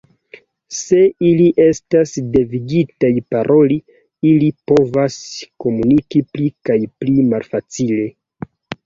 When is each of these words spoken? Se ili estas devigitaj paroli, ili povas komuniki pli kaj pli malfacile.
Se 0.75 0.99
ili 1.31 1.43
estas 1.65 2.13
devigitaj 2.37 3.11
paroli, 3.33 3.77
ili 4.29 4.47
povas 4.71 5.19
komuniki 5.65 6.23
pli 6.33 6.49
kaj 6.71 6.79
pli 7.05 7.27
malfacile. 7.35 8.01